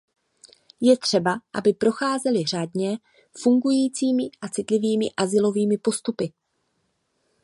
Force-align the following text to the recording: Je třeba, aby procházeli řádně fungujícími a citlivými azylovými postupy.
Je 0.81 0.97
třeba, 0.97 1.41
aby 1.53 1.73
procházeli 1.73 2.43
řádně 2.43 2.97
fungujícími 3.41 4.23
a 4.41 4.47
citlivými 4.49 5.05
azylovými 5.17 5.77
postupy. 5.77 6.31